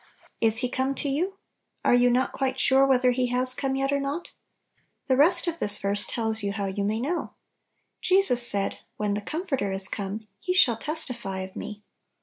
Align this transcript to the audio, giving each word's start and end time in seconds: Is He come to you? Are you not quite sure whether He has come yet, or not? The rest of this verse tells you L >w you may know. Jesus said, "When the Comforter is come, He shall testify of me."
Is 0.39 0.57
He 0.65 0.67
come 0.67 0.95
to 0.95 1.07
you? 1.07 1.37
Are 1.85 1.93
you 1.93 2.09
not 2.09 2.31
quite 2.31 2.59
sure 2.59 2.87
whether 2.87 3.11
He 3.11 3.27
has 3.27 3.53
come 3.53 3.75
yet, 3.75 3.91
or 3.91 3.99
not? 3.99 4.31
The 5.05 5.15
rest 5.15 5.45
of 5.45 5.59
this 5.59 5.77
verse 5.77 6.07
tells 6.07 6.41
you 6.41 6.53
L 6.53 6.57
>w 6.65 6.73
you 6.75 6.83
may 6.83 6.99
know. 6.99 7.35
Jesus 8.01 8.41
said, 8.49 8.79
"When 8.97 9.13
the 9.13 9.21
Comforter 9.21 9.71
is 9.71 9.87
come, 9.87 10.25
He 10.39 10.55
shall 10.55 10.77
testify 10.77 11.41
of 11.41 11.55
me." 11.55 11.83